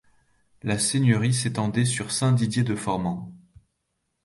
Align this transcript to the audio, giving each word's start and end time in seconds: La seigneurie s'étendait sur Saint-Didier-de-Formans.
La 0.63 0.79
seigneurie 0.79 1.31
s'étendait 1.31 1.85
sur 1.85 2.09
Saint-Didier-de-Formans. 2.09 3.31